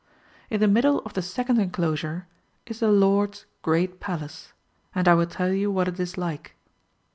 In 0.49 0.59
the 0.59 0.67
middle 0.67 0.97
of 1.03 1.13
the 1.13 1.21
second 1.21 1.59
enclosure 1.59 2.25
is 2.65 2.79
the 2.79 2.89
Lord's 2.91 3.45
Great 3.61 3.99
Palace, 3.99 4.51
and 4.95 5.07
I 5.07 5.13
will 5.13 5.27
tell 5.27 5.53
you 5.53 5.69
what 5.69 5.87
it 5.87 5.99
is 5.99 6.17
like. 6.17 6.55